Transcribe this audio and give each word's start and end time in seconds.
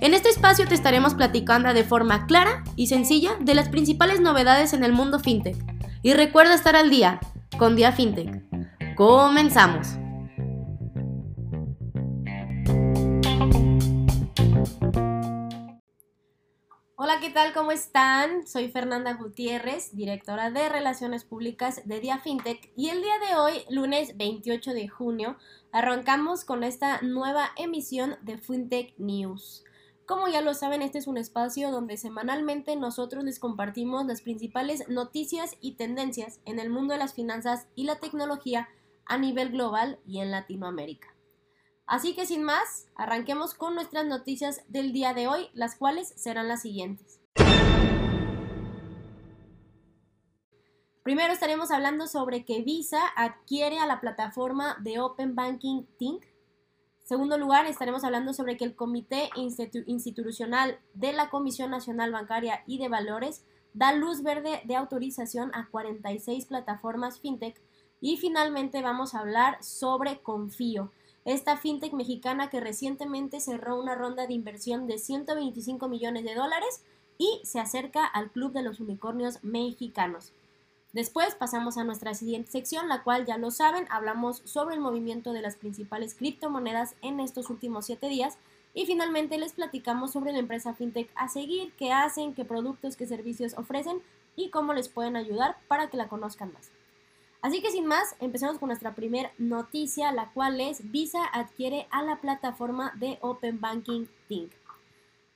En 0.00 0.14
este 0.14 0.28
espacio 0.28 0.68
te 0.68 0.76
estaremos 0.76 1.14
platicando 1.14 1.74
de 1.74 1.82
forma 1.82 2.26
clara 2.26 2.62
y 2.76 2.86
sencilla 2.86 3.32
de 3.40 3.56
las 3.56 3.68
principales 3.68 4.20
novedades 4.20 4.72
en 4.72 4.84
el 4.84 4.92
mundo 4.92 5.18
FinTech. 5.18 5.56
Y 6.02 6.12
recuerda 6.12 6.54
estar 6.54 6.76
al 6.76 6.88
día 6.88 7.18
con 7.58 7.74
Dia 7.74 7.90
FinTech. 7.90 8.44
Comenzamos. 8.94 9.88
Hola, 16.94 17.18
¿qué 17.20 17.30
tal? 17.30 17.52
¿Cómo 17.52 17.72
están? 17.72 18.46
Soy 18.46 18.68
Fernanda 18.70 19.14
Gutiérrez, 19.14 19.96
directora 19.96 20.52
de 20.52 20.68
Relaciones 20.68 21.24
Públicas 21.24 21.82
de 21.86 21.98
Dia 21.98 22.18
FinTech 22.18 22.70
y 22.76 22.90
el 22.90 23.02
día 23.02 23.14
de 23.28 23.36
hoy, 23.36 23.64
lunes 23.68 24.16
28 24.16 24.74
de 24.74 24.86
junio, 24.86 25.36
arrancamos 25.72 26.44
con 26.44 26.62
esta 26.62 27.00
nueva 27.02 27.50
emisión 27.56 28.16
de 28.22 28.38
FinTech 28.38 28.94
News. 28.98 29.64
Como 30.08 30.26
ya 30.26 30.40
lo 30.40 30.54
saben, 30.54 30.80
este 30.80 30.96
es 30.96 31.06
un 31.06 31.18
espacio 31.18 31.70
donde 31.70 31.98
semanalmente 31.98 32.74
nosotros 32.76 33.24
les 33.24 33.38
compartimos 33.38 34.06
las 34.06 34.22
principales 34.22 34.88
noticias 34.88 35.58
y 35.60 35.72
tendencias 35.72 36.40
en 36.46 36.58
el 36.58 36.70
mundo 36.70 36.94
de 36.94 36.98
las 36.98 37.12
finanzas 37.12 37.68
y 37.74 37.84
la 37.84 37.96
tecnología 37.96 38.70
a 39.04 39.18
nivel 39.18 39.50
global 39.50 40.00
y 40.06 40.20
en 40.20 40.30
Latinoamérica. 40.30 41.14
Así 41.86 42.14
que 42.14 42.24
sin 42.24 42.42
más, 42.42 42.86
arranquemos 42.96 43.52
con 43.52 43.74
nuestras 43.74 44.06
noticias 44.06 44.62
del 44.68 44.94
día 44.94 45.12
de 45.12 45.28
hoy, 45.28 45.50
las 45.52 45.76
cuales 45.76 46.14
serán 46.16 46.48
las 46.48 46.62
siguientes. 46.62 47.20
Primero 51.02 51.34
estaremos 51.34 51.70
hablando 51.70 52.06
sobre 52.06 52.46
que 52.46 52.62
Visa 52.62 53.02
adquiere 53.14 53.78
a 53.78 53.86
la 53.86 54.00
plataforma 54.00 54.78
de 54.80 55.00
Open 55.00 55.34
Banking 55.34 55.84
Think. 55.98 56.24
Segundo 57.08 57.38
lugar, 57.38 57.64
estaremos 57.64 58.04
hablando 58.04 58.34
sobre 58.34 58.58
que 58.58 58.66
el 58.66 58.76
Comité 58.76 59.30
Institucional 59.86 60.78
de 60.92 61.14
la 61.14 61.30
Comisión 61.30 61.70
Nacional 61.70 62.12
Bancaria 62.12 62.62
y 62.66 62.76
de 62.76 62.90
Valores 62.90 63.46
da 63.72 63.94
luz 63.94 64.22
verde 64.22 64.60
de 64.66 64.76
autorización 64.76 65.50
a 65.54 65.68
46 65.70 66.44
plataformas 66.44 67.18
fintech. 67.18 67.58
Y 68.02 68.18
finalmente 68.18 68.82
vamos 68.82 69.14
a 69.14 69.20
hablar 69.20 69.56
sobre 69.64 70.20
Confío, 70.20 70.92
esta 71.24 71.56
fintech 71.56 71.94
mexicana 71.94 72.50
que 72.50 72.60
recientemente 72.60 73.40
cerró 73.40 73.80
una 73.80 73.94
ronda 73.94 74.26
de 74.26 74.34
inversión 74.34 74.86
de 74.86 74.98
125 74.98 75.88
millones 75.88 76.24
de 76.24 76.34
dólares 76.34 76.84
y 77.16 77.40
se 77.42 77.58
acerca 77.58 78.04
al 78.04 78.30
Club 78.30 78.52
de 78.52 78.62
los 78.62 78.80
Unicornios 78.80 79.42
Mexicanos. 79.42 80.34
Después 80.92 81.34
pasamos 81.34 81.76
a 81.76 81.84
nuestra 81.84 82.14
siguiente 82.14 82.50
sección, 82.50 82.88
la 82.88 83.02
cual 83.02 83.26
ya 83.26 83.36
lo 83.36 83.50
saben, 83.50 83.86
hablamos 83.90 84.42
sobre 84.44 84.74
el 84.74 84.80
movimiento 84.80 85.32
de 85.32 85.42
las 85.42 85.56
principales 85.56 86.14
criptomonedas 86.14 86.94
en 87.02 87.20
estos 87.20 87.50
últimos 87.50 87.84
siete 87.86 88.08
días 88.08 88.38
y 88.72 88.86
finalmente 88.86 89.36
les 89.36 89.52
platicamos 89.52 90.12
sobre 90.12 90.32
la 90.32 90.38
empresa 90.38 90.74
fintech 90.74 91.10
a 91.14 91.28
seguir, 91.28 91.74
qué 91.74 91.92
hacen, 91.92 92.34
qué 92.34 92.44
productos, 92.44 92.96
qué 92.96 93.06
servicios 93.06 93.54
ofrecen 93.58 94.00
y 94.34 94.48
cómo 94.48 94.72
les 94.72 94.88
pueden 94.88 95.16
ayudar 95.16 95.58
para 95.68 95.90
que 95.90 95.98
la 95.98 96.08
conozcan 96.08 96.52
más. 96.54 96.70
Así 97.42 97.60
que 97.60 97.70
sin 97.70 97.86
más, 97.86 98.16
empecemos 98.18 98.58
con 98.58 98.68
nuestra 98.68 98.94
primera 98.94 99.30
noticia, 99.38 100.10
la 100.10 100.32
cual 100.32 100.60
es 100.60 100.90
Visa 100.90 101.24
adquiere 101.32 101.86
a 101.90 102.02
la 102.02 102.20
plataforma 102.20 102.92
de 102.96 103.18
Open 103.20 103.60
Banking 103.60 104.06
Think. 104.26 104.52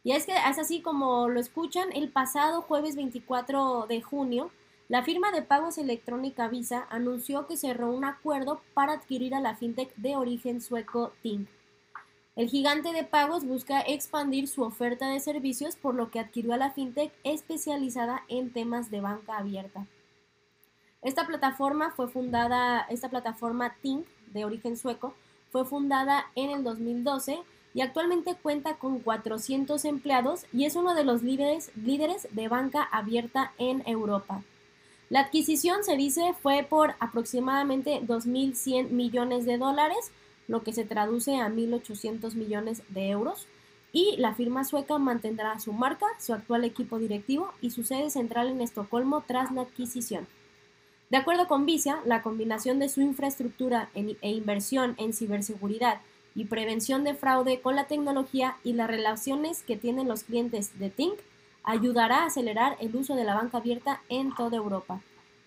Y 0.02 0.12
es 0.12 0.26
que 0.26 0.32
es 0.32 0.58
así 0.58 0.82
como 0.82 1.28
lo 1.28 1.38
escuchan, 1.38 1.90
el 1.92 2.10
pasado 2.10 2.62
jueves 2.62 2.96
24 2.96 3.86
de 3.86 4.02
junio, 4.02 4.50
la 4.92 5.02
firma 5.02 5.32
de 5.32 5.40
pagos 5.40 5.78
electrónica 5.78 6.48
Visa 6.48 6.86
anunció 6.90 7.46
que 7.46 7.56
cerró 7.56 7.90
un 7.90 8.04
acuerdo 8.04 8.60
para 8.74 8.92
adquirir 8.92 9.34
a 9.34 9.40
la 9.40 9.56
fintech 9.56 9.90
de 9.96 10.16
origen 10.16 10.60
sueco 10.60 11.14
Think. 11.22 11.48
El 12.36 12.50
gigante 12.50 12.92
de 12.92 13.02
pagos 13.02 13.46
busca 13.46 13.80
expandir 13.80 14.48
su 14.48 14.60
oferta 14.60 15.08
de 15.08 15.18
servicios, 15.20 15.76
por 15.76 15.94
lo 15.94 16.10
que 16.10 16.20
adquirió 16.20 16.52
a 16.52 16.58
la 16.58 16.72
fintech 16.72 17.10
especializada 17.24 18.24
en 18.28 18.52
temas 18.52 18.90
de 18.90 19.00
banca 19.00 19.38
abierta. 19.38 19.86
Esta 21.00 21.26
plataforma 21.26 21.92
fue 21.92 22.08
fundada, 22.08 22.82
esta 22.90 23.08
plataforma 23.08 23.74
de 24.26 24.44
origen 24.44 24.76
sueco, 24.76 25.14
fue 25.50 25.64
fundada 25.64 26.26
en 26.34 26.50
el 26.50 26.64
2012 26.64 27.38
y 27.72 27.80
actualmente 27.80 28.34
cuenta 28.34 28.74
con 28.74 28.98
400 28.98 29.86
empleados 29.86 30.44
y 30.52 30.66
es 30.66 30.76
uno 30.76 30.94
de 30.94 31.04
los 31.04 31.22
líderes, 31.22 31.70
líderes 31.76 32.28
de 32.32 32.48
banca 32.48 32.82
abierta 32.82 33.54
en 33.56 33.82
Europa. 33.86 34.42
La 35.12 35.20
adquisición, 35.20 35.84
se 35.84 35.94
dice, 35.94 36.32
fue 36.40 36.66
por 36.66 36.94
aproximadamente 36.98 38.00
2.100 38.00 38.88
millones 38.88 39.44
de 39.44 39.58
dólares, 39.58 40.10
lo 40.48 40.62
que 40.62 40.72
se 40.72 40.86
traduce 40.86 41.36
a 41.36 41.50
1.800 41.50 42.32
millones 42.32 42.82
de 42.88 43.10
euros, 43.10 43.46
y 43.92 44.16
la 44.16 44.34
firma 44.34 44.64
sueca 44.64 44.96
mantendrá 44.96 45.60
su 45.60 45.74
marca, 45.74 46.06
su 46.18 46.32
actual 46.32 46.64
equipo 46.64 46.98
directivo 46.98 47.52
y 47.60 47.72
su 47.72 47.84
sede 47.84 48.08
central 48.08 48.48
en 48.48 48.62
Estocolmo 48.62 49.22
tras 49.26 49.52
la 49.52 49.60
adquisición. 49.60 50.26
De 51.10 51.18
acuerdo 51.18 51.46
con 51.46 51.66
Visa, 51.66 52.00
la 52.06 52.22
combinación 52.22 52.78
de 52.78 52.88
su 52.88 53.02
infraestructura 53.02 53.90
e 53.94 54.30
inversión 54.30 54.94
en 54.96 55.12
ciberseguridad 55.12 56.00
y 56.34 56.46
prevención 56.46 57.04
de 57.04 57.12
fraude 57.12 57.60
con 57.60 57.76
la 57.76 57.86
tecnología 57.86 58.56
y 58.64 58.72
las 58.72 58.88
relaciones 58.88 59.62
que 59.62 59.76
tienen 59.76 60.08
los 60.08 60.22
clientes 60.22 60.78
de 60.78 60.88
Tink 60.88 61.18
ayudará 61.64 62.22
a 62.22 62.26
acelerar 62.26 62.76
el 62.80 62.94
uso 62.96 63.14
de 63.14 63.24
la 63.24 63.34
banca 63.34 63.58
abierta 63.58 64.02
en 64.08 64.34
toda 64.34 64.56
Europa. 64.56 65.00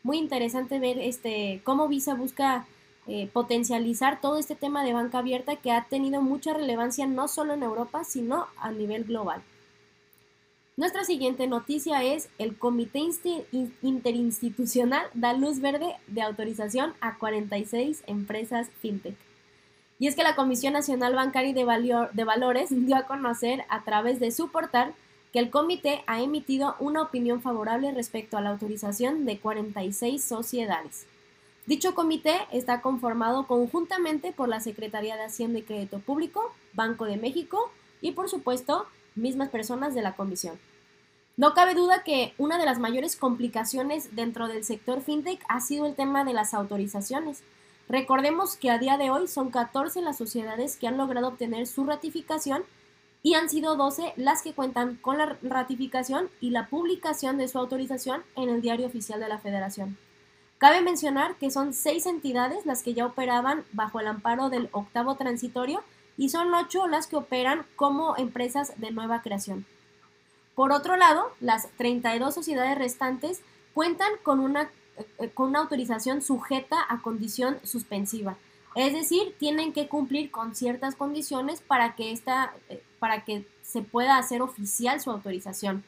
Muy 0.04 0.18
interesante 0.18 0.80
ver 0.80 1.00
este, 1.00 1.62
cómo 1.64 1.88
Visa 1.88 2.14
busca 2.14 2.66
eh, 3.08 3.30
potencializar 3.32 4.22
todo 4.22 4.38
este 4.38 4.56
tema 4.56 4.84
de 4.84 4.94
banca 4.94 5.20
abierta 5.20 5.56
que 5.56 5.72
ha 5.72 5.86
tenido 5.86 6.22
mucha 6.22 6.54
relevancia 6.54 7.06
no 7.06 7.28
solo 7.28 7.54
en 7.54 7.64
Europa, 7.64 8.04
sino 8.04 8.48
a 8.58 8.72
nivel 8.72 9.04
global. 9.04 9.44
Nuestra 10.78 11.06
siguiente 11.06 11.48
noticia 11.48 12.04
es 12.04 12.28
el 12.38 12.58
Comité 12.58 13.02
Interinstitucional 13.82 15.06
da 15.14 15.34
luz 15.34 15.60
verde 15.60 15.96
de 16.08 16.22
autorización 16.22 16.94
a 17.00 17.18
46 17.18 18.04
empresas 18.08 18.70
fintech. 18.82 19.16
Y 20.00 20.08
es 20.08 20.16
que 20.16 20.24
la 20.24 20.36
Comisión 20.36 20.74
Nacional 20.74 21.16
Bancaria 21.16 21.54
de, 21.54 22.08
de 22.12 22.24
Valores 22.26 22.68
dio 22.72 22.98
a 22.98 23.06
conocer 23.06 23.64
a 23.70 23.84
través 23.84 24.20
de 24.20 24.32
su 24.32 24.50
portal 24.50 24.94
que 25.36 25.40
el 25.40 25.50
comité 25.50 26.02
ha 26.08 26.22
emitido 26.22 26.78
una 26.80 27.02
opinión 27.02 27.42
favorable 27.42 27.92
respecto 27.92 28.38
a 28.38 28.42
la 28.42 28.52
autorización 28.52 29.26
de 29.26 29.38
46 29.38 30.24
sociedades. 30.24 31.08
Dicho 31.66 31.94
comité 31.94 32.38
está 32.54 32.80
conformado 32.80 33.46
conjuntamente 33.46 34.32
por 34.32 34.48
la 34.48 34.62
Secretaría 34.62 35.18
de 35.18 35.26
Hacienda 35.26 35.60
y 35.60 35.64
Crédito 35.64 36.00
Público, 36.00 36.54
Banco 36.72 37.04
de 37.04 37.18
México 37.18 37.70
y, 38.00 38.14
por 38.14 38.30
supuesto, 38.30 38.86
mismas 39.16 39.50
personas 39.50 39.94
de 39.94 40.04
la 40.04 40.16
comisión. 40.16 40.58
No 41.36 41.54
cabe 41.54 41.74
duda 41.74 42.04
que 42.04 42.34
una 42.38 42.58
de 42.58 42.66
las 42.66 42.80
mayores 42.80 43.18
complicaciones 43.18 44.16
dentro 44.16 44.48
del 44.48 44.64
sector 44.64 45.02
fintech 45.02 45.44
ha 45.50 45.60
sido 45.60 45.86
el 45.86 45.96
tema 45.96 46.24
de 46.24 46.32
las 46.32 46.54
autorizaciones. 46.54 47.44
Recordemos 47.90 48.56
que 48.56 48.72
a 48.72 48.80
día 48.80 48.98
de 48.98 49.12
hoy 49.12 49.28
son 49.28 49.50
14 49.50 50.02
las 50.02 50.18
sociedades 50.18 50.78
que 50.78 50.88
han 50.88 50.96
logrado 50.96 51.28
obtener 51.28 51.68
su 51.68 51.84
ratificación 51.84 52.64
y 53.26 53.34
han 53.34 53.50
sido 53.50 53.76
12 53.76 54.14
las 54.18 54.44
que 54.44 54.54
cuentan 54.54 54.98
con 54.98 55.18
la 55.18 55.36
ratificación 55.42 56.30
y 56.42 56.52
la 56.52 56.68
publicación 56.68 57.40
de 57.40 57.48
su 57.48 57.58
autorización 57.58 58.22
en 58.36 58.50
el 58.50 58.62
Diario 58.62 58.86
Oficial 58.86 59.20
de 59.20 59.28
la 59.28 59.40
Federación. 59.40 59.98
Cabe 60.60 60.84
mencionar 60.84 61.34
que 61.38 61.50
son 61.50 61.74
seis 61.74 62.06
entidades 62.06 62.68
las 62.68 62.84
que 62.84 62.94
ya 62.94 63.04
operaban 63.04 63.64
bajo 63.72 64.00
el 64.00 64.06
amparo 64.06 64.52
del 64.52 64.70
octavo 64.74 65.16
transitorio 65.16 65.84
y 66.18 66.30
son 66.30 66.54
ocho 66.54 66.88
las 66.88 67.08
que 67.08 67.16
operan 67.16 67.66
como 67.76 68.16
empresas 68.16 68.74
de 68.78 68.92
nueva 68.92 69.24
creación. 69.24 69.66
Por 70.54 70.72
otro 70.72 70.96
lado, 70.96 71.32
las 71.40 71.68
32 71.78 72.32
sociedades 72.32 72.78
restantes 72.78 73.42
cuentan 73.74 74.12
con 74.22 74.40
una, 74.40 74.70
eh, 75.18 75.32
con 75.34 75.48
una 75.48 75.62
autorización 75.62 76.22
sujeta 76.22 76.78
a 76.88 77.02
condición 77.02 77.58
suspensiva. 77.64 78.38
Es 78.76 78.94
decir, 78.94 79.34
tienen 79.40 79.72
que 79.72 79.88
cumplir 79.88 80.32
con 80.32 80.54
ciertas 80.54 80.96
condiciones 80.96 81.62
para 81.62 81.96
que, 81.96 82.12
esta, 82.12 82.54
eh, 82.70 82.84
para 83.00 83.24
que 83.24 83.46
se 83.64 83.82
pueda 83.82 84.18
hacer 84.18 84.42
oficial 84.42 85.00
su 85.00 85.12
autorización. 85.12 85.84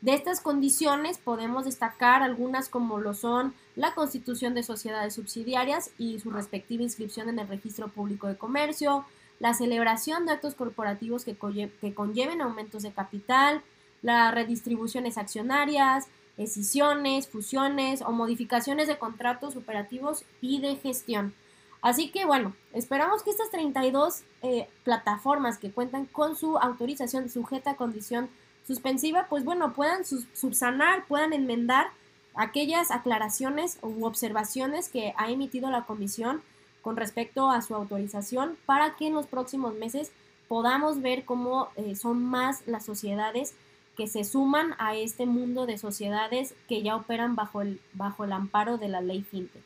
De 0.00 0.14
estas 0.14 0.40
condiciones 0.40 1.18
podemos 1.18 1.66
destacar 1.66 2.22
algunas 2.22 2.70
como 2.70 2.98
lo 2.98 3.12
son 3.12 3.52
la 3.76 3.94
constitución 3.94 4.54
de 4.54 4.62
sociedades 4.62 5.14
subsidiarias 5.14 5.90
y 5.98 6.18
su 6.20 6.30
respectiva 6.30 6.82
inscripción 6.82 7.28
en 7.28 7.38
el 7.38 7.48
registro 7.48 7.88
público 7.88 8.26
de 8.26 8.38
comercio, 8.38 9.04
la 9.40 9.52
celebración 9.52 10.24
de 10.24 10.32
actos 10.32 10.54
corporativos 10.54 11.24
que, 11.24 11.36
conlleven 11.36 12.40
aumentos 12.40 12.82
de 12.82 12.92
capital, 12.92 13.62
las 14.00 14.34
redistribuciones 14.34 15.18
accionarias, 15.18 16.08
escisiones, 16.38 17.28
fusiones 17.28 18.00
o 18.00 18.12
modificaciones 18.12 18.88
de 18.88 18.98
contratos 18.98 19.56
operativos 19.56 20.24
y 20.40 20.60
de 20.60 20.76
gestión. 20.76 21.34
Así 21.82 22.10
que 22.10 22.26
bueno, 22.26 22.54
esperamos 22.72 23.22
que 23.22 23.30
estas 23.30 23.50
32 23.50 24.22
eh, 24.42 24.68
plataformas 24.84 25.58
que 25.58 25.70
cuentan 25.70 26.06
con 26.06 26.36
su 26.36 26.58
autorización 26.58 27.30
sujeta 27.30 27.72
a 27.72 27.76
condición 27.76 28.28
suspensiva, 28.66 29.26
pues 29.28 29.44
bueno, 29.44 29.72
puedan 29.72 30.04
subsanar, 30.04 31.06
puedan 31.06 31.32
enmendar 31.32 31.88
aquellas 32.34 32.90
aclaraciones 32.90 33.78
u 33.82 34.04
observaciones 34.04 34.88
que 34.88 35.14
ha 35.16 35.30
emitido 35.30 35.70
la 35.70 35.84
comisión 35.84 36.42
con 36.82 36.96
respecto 36.96 37.50
a 37.50 37.62
su 37.62 37.74
autorización 37.74 38.56
para 38.66 38.96
que 38.96 39.06
en 39.06 39.14
los 39.14 39.26
próximos 39.26 39.74
meses 39.74 40.12
podamos 40.48 41.00
ver 41.00 41.24
cómo 41.24 41.68
eh, 41.76 41.94
son 41.94 42.24
más 42.24 42.66
las 42.66 42.84
sociedades 42.84 43.54
que 43.96 44.06
se 44.06 44.24
suman 44.24 44.74
a 44.78 44.94
este 44.94 45.26
mundo 45.26 45.66
de 45.66 45.78
sociedades 45.78 46.54
que 46.68 46.82
ya 46.82 46.96
operan 46.96 47.36
bajo 47.36 47.60
el, 47.60 47.80
bajo 47.92 48.24
el 48.24 48.32
amparo 48.32 48.78
de 48.78 48.88
la 48.88 49.00
ley 49.00 49.22
FinTech. 49.22 49.62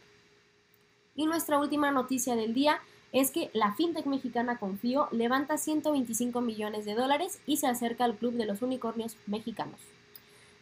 Y 1.16 1.26
nuestra 1.26 1.58
última 1.58 1.90
noticia 1.90 2.36
del 2.36 2.54
día 2.54 2.80
es 3.12 3.30
que 3.30 3.50
la 3.52 3.72
fintech 3.74 4.06
mexicana 4.06 4.58
Confío 4.58 5.08
levanta 5.12 5.56
125 5.56 6.40
millones 6.40 6.84
de 6.84 6.94
dólares 6.94 7.38
y 7.46 7.58
se 7.58 7.68
acerca 7.68 8.04
al 8.04 8.16
club 8.16 8.34
de 8.34 8.46
los 8.46 8.60
unicornios 8.60 9.16
mexicanos. 9.26 9.78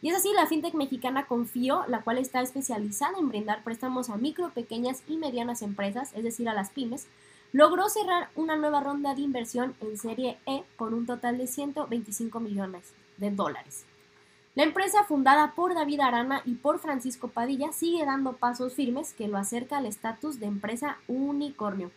Y 0.03 0.11
es 0.11 0.17
así, 0.17 0.31
la 0.35 0.47
fintech 0.47 0.75
mexicana 0.75 1.27
Confío, 1.27 1.85
la 1.89 2.03
cual 2.03 2.19
está 2.19 2.43
especializada 2.43 3.19
en 3.19 3.29
brindar 3.29 3.63
préstamos 3.63 4.11
a 4.11 4.17
micro, 4.17 4.51
pequeñas 4.51 5.03
y 5.09 5.17
medianas 5.17 5.63
empresas, 5.63 6.13
es 6.15 6.25
decir, 6.25 6.49
a 6.49 6.55
las 6.55 6.71
pymes, 6.71 7.07
logró 7.53 7.89
cerrar 7.89 8.29
una 8.35 8.57
nueva 8.57 8.81
ronda 8.81 9.15
de 9.15 9.23
inversión 9.23 9.75
en 9.81 9.97
Serie 9.97 10.39
E 10.45 10.65
con 10.77 10.93
un 10.93 11.07
total 11.07 11.39
de 11.39 11.47
125 11.47 12.41
millones 12.41 12.93
de 13.17 13.31
dólares. 13.31 13.87
La 14.55 14.65
empresa 14.65 15.05
fundada 15.05 15.55
por 15.55 15.75
David 15.75 16.01
Arana 16.01 16.43
y 16.45 16.55
por 16.55 16.79
Francisco 16.79 17.29
Padilla 17.29 17.73
sigue 17.73 18.05
dando 18.05 18.35
pasos 18.35 18.75
firmes 18.75 19.15
que 19.15 19.27
lo 19.27 19.39
acerca 19.39 19.79
al 19.79 19.87
estatus 19.87 20.41
de 20.41 20.47
empresa 20.47 20.99
unicornio. 21.09 21.91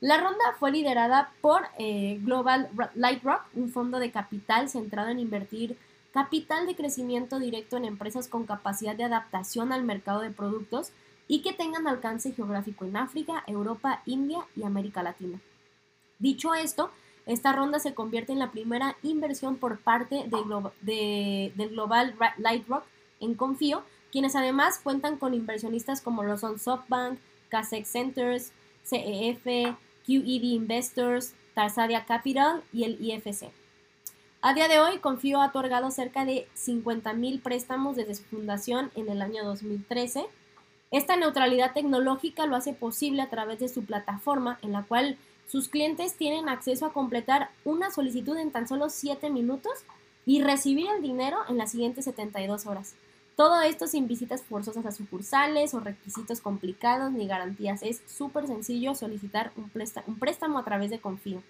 La 0.00 0.18
ronda 0.18 0.54
fue 0.60 0.70
liderada 0.70 1.32
por 1.40 1.62
eh, 1.78 2.20
Global 2.22 2.70
Lightrock, 2.94 3.42
un 3.54 3.70
fondo 3.70 3.98
de 3.98 4.12
capital 4.12 4.68
centrado 4.68 5.08
en 5.08 5.18
invertir 5.18 5.76
capital 6.12 6.66
de 6.66 6.76
crecimiento 6.76 7.40
directo 7.40 7.76
en 7.76 7.84
empresas 7.84 8.28
con 8.28 8.46
capacidad 8.46 8.94
de 8.94 9.02
adaptación 9.02 9.72
al 9.72 9.82
mercado 9.82 10.20
de 10.20 10.30
productos 10.30 10.92
y 11.26 11.42
que 11.42 11.52
tengan 11.52 11.88
alcance 11.88 12.32
geográfico 12.32 12.84
en 12.84 12.96
África, 12.96 13.42
Europa, 13.48 14.00
India 14.06 14.46
y 14.54 14.62
América 14.62 15.02
Latina. 15.02 15.40
Dicho 16.20 16.54
esto, 16.54 16.92
esta 17.26 17.52
ronda 17.52 17.78
se 17.78 17.94
convierte 17.94 18.32
en 18.32 18.38
la 18.38 18.50
primera 18.50 18.96
inversión 19.02 19.56
por 19.56 19.78
parte 19.78 20.26
de, 20.82 21.52
del 21.54 21.68
Global 21.70 22.14
Lightrock 22.38 22.84
en 23.20 23.34
Confío, 23.34 23.82
quienes 24.12 24.36
además 24.36 24.78
cuentan 24.82 25.16
con 25.16 25.34
inversionistas 25.34 26.00
como 26.00 26.22
lo 26.22 26.36
son 26.36 26.58
SoftBank, 26.58 27.18
Casex 27.48 27.88
Centers, 27.88 28.52
CEF, 28.84 29.44
QED 30.06 30.42
Investors, 30.42 31.34
Tarsadia 31.54 32.04
Capital 32.04 32.62
y 32.72 32.84
el 32.84 33.00
IFC. 33.00 33.50
A 34.42 34.52
día 34.52 34.68
de 34.68 34.78
hoy, 34.78 34.98
Confío 34.98 35.40
ha 35.40 35.46
otorgado 35.46 35.90
cerca 35.90 36.26
de 36.26 36.46
50.000 36.54 37.40
préstamos 37.40 37.96
desde 37.96 38.14
su 38.14 38.24
fundación 38.24 38.90
en 38.94 39.08
el 39.08 39.22
año 39.22 39.42
2013. 39.42 40.26
Esta 40.90 41.16
neutralidad 41.16 41.72
tecnológica 41.72 42.44
lo 42.44 42.54
hace 42.54 42.74
posible 42.74 43.22
a 43.22 43.30
través 43.30 43.60
de 43.60 43.68
su 43.68 43.86
plataforma, 43.86 44.58
en 44.60 44.72
la 44.72 44.82
cual 44.82 45.16
sus 45.46 45.68
clientes 45.68 46.14
tienen 46.14 46.48
acceso 46.48 46.86
a 46.86 46.92
completar 46.92 47.50
una 47.64 47.90
solicitud 47.90 48.36
en 48.36 48.50
tan 48.50 48.66
solo 48.66 48.90
7 48.90 49.30
minutos 49.30 49.72
y 50.26 50.42
recibir 50.42 50.88
el 50.88 51.02
dinero 51.02 51.38
en 51.48 51.58
las 51.58 51.72
siguientes 51.72 52.06
72 52.06 52.66
horas. 52.66 52.94
Todo 53.36 53.60
esto 53.62 53.88
sin 53.88 54.06
visitas 54.06 54.42
forzosas 54.42 54.86
a 54.86 54.92
sucursales 54.92 55.74
o 55.74 55.80
requisitos 55.80 56.40
complicados 56.40 57.10
ni 57.12 57.26
garantías. 57.26 57.82
Es 57.82 58.00
súper 58.06 58.46
sencillo 58.46 58.94
solicitar 58.94 59.50
un 59.56 59.70
préstamo, 59.70 60.58
a 60.58 60.64
través 60.64 60.90
de 60.90 61.00
Confío. 61.00 61.42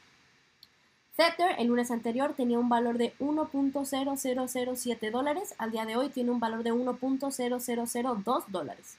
Tether 1.15 1.55
el 1.59 1.67
lunes 1.67 1.91
anterior 1.91 2.33
tenía 2.33 2.57
un 2.57 2.67
valor 2.67 2.97
de 2.97 3.13
1.0007 3.19 5.11
dólares. 5.11 5.53
Al 5.57 5.71
día 5.71 5.85
de 5.85 5.95
hoy 5.95 6.09
tiene 6.09 6.31
un 6.31 6.39
valor 6.39 6.63
de 6.63 6.73
1.0002 6.73 8.45
dólares. 8.47 8.97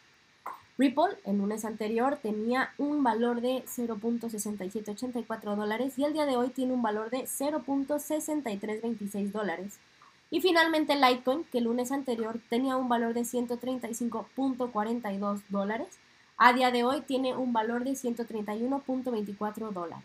Ripple 0.82 1.16
el 1.26 1.38
lunes 1.38 1.64
anterior 1.64 2.18
tenía 2.20 2.72
un 2.76 3.04
valor 3.04 3.40
de 3.40 3.64
0.6784 3.66 5.54
dólares 5.54 5.96
y 5.96 6.02
el 6.02 6.12
día 6.12 6.26
de 6.26 6.36
hoy 6.36 6.48
tiene 6.48 6.72
un 6.72 6.82
valor 6.82 7.08
de 7.08 7.18
0.6326 7.18 9.30
dólares. 9.30 9.78
Y 10.32 10.40
finalmente 10.40 10.96
Litecoin, 10.96 11.44
que 11.44 11.58
el 11.58 11.66
lunes 11.66 11.92
anterior 11.92 12.40
tenía 12.50 12.76
un 12.76 12.88
valor 12.88 13.14
de 13.14 13.20
135.42 13.20 15.42
dólares, 15.50 15.86
a 16.36 16.52
día 16.52 16.72
de 16.72 16.82
hoy 16.82 17.02
tiene 17.02 17.36
un 17.36 17.52
valor 17.52 17.84
de 17.84 17.92
131.24 17.92 19.70
dólares. 19.70 20.02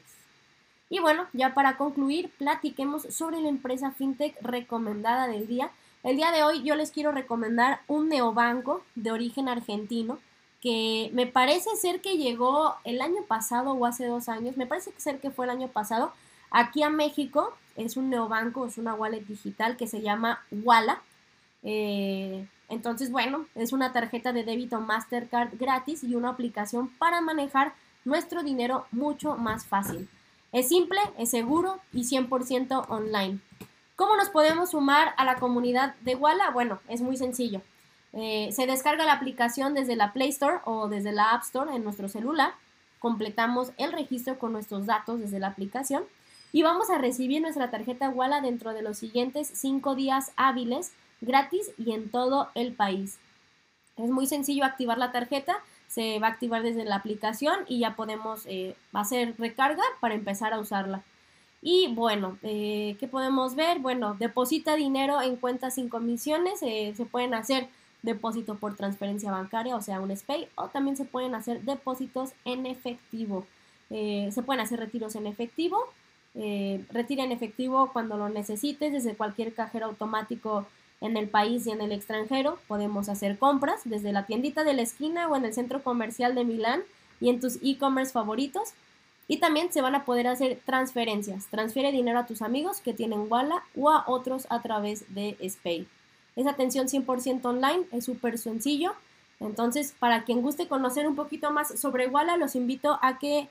Y 0.91 0.99
bueno, 0.99 1.25
ya 1.33 1.55
para 1.55 1.75
concluir, 1.77 2.29
platiquemos 2.37 3.01
sobre 3.09 3.41
la 3.41 3.49
empresa 3.49 3.89
fintech 3.89 4.39
recomendada 4.43 5.25
del 5.25 5.47
día. 5.47 5.71
El 6.03 6.17
día 6.17 6.31
de 6.31 6.43
hoy 6.43 6.61
yo 6.61 6.75
les 6.75 6.91
quiero 6.91 7.11
recomendar 7.11 7.81
un 7.87 8.09
neobanco 8.09 8.83
de 8.93 9.11
origen 9.11 9.49
argentino 9.49 10.19
que 10.61 11.09
me 11.13 11.27
parece 11.27 11.75
ser 11.75 12.01
que 12.01 12.17
llegó 12.17 12.75
el 12.83 13.01
año 13.01 13.23
pasado 13.27 13.71
o 13.71 13.85
hace 13.85 14.05
dos 14.05 14.29
años, 14.29 14.57
me 14.57 14.65
parece 14.65 14.91
ser 14.97 15.19
que 15.19 15.31
fue 15.31 15.45
el 15.45 15.51
año 15.51 15.67
pasado, 15.67 16.11
aquí 16.51 16.83
a 16.83 16.89
México, 16.89 17.53
es 17.75 17.95
un 17.95 18.09
neobanco, 18.09 18.65
es 18.65 18.77
una 18.77 18.93
wallet 18.93 19.21
digital 19.21 19.77
que 19.77 19.87
se 19.87 20.01
llama 20.01 20.43
Walla. 20.51 21.01
Eh, 21.63 22.47
entonces, 22.69 23.11
bueno, 23.11 23.45
es 23.55 23.71
una 23.71 23.93
tarjeta 23.93 24.33
de 24.33 24.43
débito 24.43 24.79
Mastercard 24.81 25.57
gratis 25.57 26.03
y 26.03 26.15
una 26.15 26.29
aplicación 26.29 26.89
para 26.97 27.21
manejar 27.21 27.73
nuestro 28.03 28.43
dinero 28.43 28.87
mucho 28.91 29.37
más 29.37 29.65
fácil. 29.65 30.09
Es 30.51 30.69
simple, 30.69 30.99
es 31.17 31.29
seguro 31.29 31.79
y 31.93 32.03
100% 32.03 32.85
online. 32.89 33.39
¿Cómo 33.95 34.15
nos 34.15 34.29
podemos 34.29 34.71
sumar 34.71 35.13
a 35.17 35.25
la 35.25 35.35
comunidad 35.35 35.95
de 36.01 36.15
Walla? 36.15 36.49
Bueno, 36.51 36.79
es 36.87 37.01
muy 37.01 37.17
sencillo. 37.17 37.61
Eh, 38.13 38.49
se 38.51 38.65
descarga 38.65 39.05
la 39.05 39.13
aplicación 39.13 39.73
desde 39.73 39.95
la 39.95 40.13
Play 40.13 40.29
Store 40.29 40.59
o 40.65 40.87
desde 40.87 41.11
la 41.11 41.31
App 41.31 41.43
Store 41.43 41.75
en 41.75 41.83
nuestro 41.83 42.09
celular. 42.09 42.53
Completamos 42.99 43.71
el 43.77 43.91
registro 43.91 44.39
con 44.39 44.53
nuestros 44.53 44.85
datos 44.85 45.19
desde 45.19 45.39
la 45.39 45.47
aplicación 45.47 46.03
y 46.51 46.63
vamos 46.63 46.89
a 46.89 46.97
recibir 46.97 47.41
nuestra 47.41 47.69
tarjeta 47.69 48.09
Walla 48.09 48.41
dentro 48.41 48.73
de 48.73 48.81
los 48.81 48.97
siguientes 48.97 49.51
5 49.53 49.95
días 49.95 50.31
hábiles 50.35 50.93
gratis 51.21 51.71
y 51.77 51.91
en 51.91 52.09
todo 52.09 52.49
el 52.55 52.73
país. 52.73 53.19
Es 53.97 54.09
muy 54.09 54.27
sencillo 54.27 54.63
activar 54.63 54.97
la 54.97 55.11
tarjeta, 55.11 55.57
se 55.87 56.19
va 56.19 56.27
a 56.27 56.31
activar 56.31 56.63
desde 56.63 56.85
la 56.85 56.95
aplicación 56.95 57.59
y 57.67 57.79
ya 57.79 57.95
podemos 57.95 58.45
eh, 58.45 58.75
hacer 58.93 59.35
recarga 59.37 59.83
para 59.99 60.15
empezar 60.15 60.53
a 60.53 60.59
usarla. 60.59 61.03
Y 61.61 61.93
bueno, 61.93 62.37
eh, 62.43 62.95
¿qué 62.99 63.07
podemos 63.07 63.55
ver? 63.55 63.79
Bueno, 63.79 64.15
deposita 64.17 64.75
dinero 64.75 65.21
en 65.21 65.35
cuentas 65.35 65.75
sin 65.75 65.89
comisiones, 65.89 66.59
se 66.59 67.07
pueden 67.11 67.33
hacer 67.33 67.67
depósito 68.07 68.55
por 68.55 68.75
transferencia 68.75 69.31
bancaria, 69.31 69.75
o 69.75 69.81
sea, 69.81 69.99
un 69.99 70.15
SPAY, 70.15 70.47
o 70.55 70.69
también 70.69 70.97
se 70.97 71.05
pueden 71.05 71.35
hacer 71.35 71.61
depósitos 71.61 72.31
en 72.45 72.65
efectivo. 72.65 73.45
Eh, 73.89 74.29
se 74.31 74.41
pueden 74.41 74.61
hacer 74.61 74.79
retiros 74.79 75.15
en 75.15 75.27
efectivo. 75.27 75.77
Eh, 76.33 76.83
retira 76.91 77.23
en 77.23 77.31
efectivo 77.31 77.91
cuando 77.93 78.17
lo 78.17 78.29
necesites 78.29 78.93
desde 78.93 79.15
cualquier 79.15 79.53
cajero 79.53 79.87
automático 79.87 80.65
en 81.01 81.17
el 81.17 81.27
país 81.29 81.67
y 81.67 81.71
en 81.71 81.81
el 81.81 81.91
extranjero. 81.91 82.57
Podemos 82.67 83.09
hacer 83.09 83.37
compras 83.37 83.81
desde 83.85 84.11
la 84.11 84.25
tiendita 84.25 84.63
de 84.63 84.73
la 84.73 84.81
esquina 84.81 85.27
o 85.27 85.35
en 85.35 85.45
el 85.45 85.53
centro 85.53 85.83
comercial 85.83 86.33
de 86.33 86.45
Milán 86.45 86.81
y 87.19 87.29
en 87.29 87.39
tus 87.39 87.57
e-commerce 87.61 88.11
favoritos. 88.11 88.73
Y 89.27 89.37
también 89.37 89.73
se 89.73 89.81
van 89.81 89.93
a 89.93 90.05
poder 90.05 90.27
hacer 90.27 90.61
transferencias. 90.65 91.47
Transfiere 91.47 91.91
dinero 91.91 92.19
a 92.19 92.25
tus 92.25 92.41
amigos 92.41 92.79
que 92.79 92.93
tienen 92.93 93.25
Walla 93.29 93.61
o 93.75 93.89
a 93.89 94.05
otros 94.07 94.47
a 94.49 94.61
través 94.61 95.13
de 95.13 95.37
Spay. 95.49 95.85
Es 96.37 96.47
atención 96.47 96.87
100% 96.87 97.43
online, 97.43 97.85
es 97.91 98.05
súper 98.05 98.37
sencillo. 98.37 98.93
Entonces, 99.39 99.93
para 99.99 100.23
quien 100.23 100.41
guste 100.41 100.67
conocer 100.67 101.07
un 101.07 101.15
poquito 101.15 101.51
más 101.51 101.79
sobre 101.79 102.07
Walla, 102.07 102.37
los 102.37 102.55
invito 102.55 102.99
a 103.01 103.19
que 103.19 103.49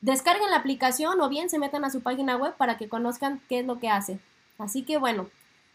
descarguen 0.00 0.50
la 0.50 0.56
aplicación 0.56 1.20
o 1.20 1.28
bien 1.28 1.48
se 1.50 1.58
metan 1.58 1.84
a 1.84 1.90
su 1.90 2.00
página 2.00 2.36
web 2.36 2.54
para 2.56 2.76
que 2.76 2.88
conozcan 2.88 3.40
qué 3.48 3.60
es 3.60 3.66
lo 3.66 3.78
que 3.78 3.90
hace. 3.90 4.18
Así 4.58 4.82
que 4.82 4.98
bueno, 4.98 5.28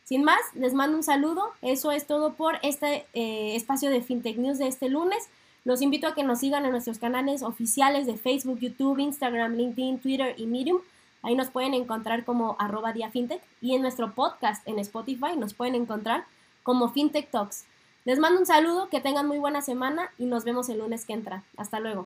sin 0.03 0.24
más, 0.24 0.39
les 0.56 0.74
mando 0.74 0.98
un 0.98 1.03
saludo. 1.03 1.51
Eso 1.62 1.91
es 1.91 2.08
todo 2.08 2.34
por 2.34 2.58
este 2.63 3.06
eh, 3.13 3.56
espacio 3.56 3.91
de 3.91 4.01
FinTech 4.01 4.38
News 4.38 4.58
de 4.58 4.68
este 4.68 4.89
lunes. 4.89 5.29
Los 5.65 5.84
invito 5.84 6.08
a 6.08 6.15
que 6.15 6.24
nos 6.24 6.39
sigan 6.39 6.65
en 6.65 6.72
nuestros 6.72 6.98
canales 6.98 7.44
oficiales 7.44 8.08
de 8.08 8.18
Facebook, 8.18 8.60
YouTube, 8.60 8.98
Instagram, 8.98 9.53
LinkedIn, 9.53 10.00
Twitter 10.00 10.34
y 10.36 10.48
Medium. 10.48 10.79
Ahí 11.22 11.36
nos 11.36 11.51
pueden 11.51 11.75
encontrar 11.75 12.25
como 12.25 12.56
arroba 12.58 12.91
diafintech 12.91 13.41
y 13.62 13.75
en 13.75 13.84
nuestro 13.84 14.15
podcast 14.15 14.68
en 14.68 14.79
Spotify 14.79 15.38
nos 15.38 15.53
pueden 15.53 15.75
encontrar 15.75 16.25
como 16.69 16.89
FinTech 16.89 17.31
Talks. 17.31 17.65
Les 18.05 18.19
mando 18.19 18.39
un 18.39 18.45
saludo, 18.45 18.89
que 18.89 19.01
tengan 19.01 19.27
muy 19.27 19.39
buena 19.39 19.63
semana 19.63 20.11
y 20.19 20.27
nos 20.27 20.43
vemos 20.43 20.69
el 20.69 20.77
lunes 20.77 21.03
que 21.03 21.13
entra. 21.13 21.41
Hasta 21.57 21.79
luego. 21.79 21.97